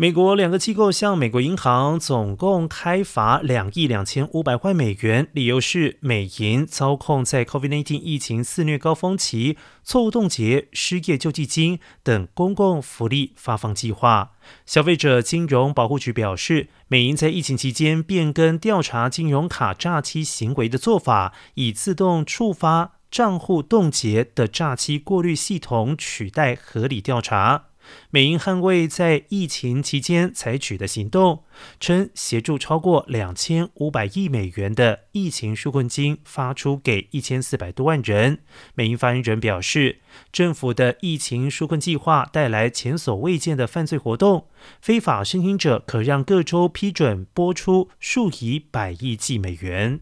[0.00, 14.30] 美国两个机构向美国银行总共开罚两亿两千五百万美元，理由是美银操控在 COVID-19 疫情肆虐高峰期错误冻结失业救济金等公共福利发放计划。
[14.64, 27.64] 消费者金融保护局表示，美银在疫情期间变更调查金融卡诈欺行为的做法，以自动触发账户冻结的诈欺过滤系统取代合理调查。
[28.10, 31.44] 美英捍卫在疫情期间采取的行动，
[31.78, 38.40] 称协助超过两千五百亿美元的疫情纾困金发出给一千四百多万人。
[38.74, 40.00] 美英发言人表示，
[40.32, 44.48] 政府的疫情纾困计划带来前所未见的犯罪活动，
[44.80, 50.00] 非法申请者可让各州批准拨出数以百亿计美元。